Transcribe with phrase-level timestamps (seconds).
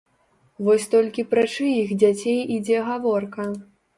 [0.67, 3.49] Вось толькі пра чыіх дзяцей ідзе гаворка?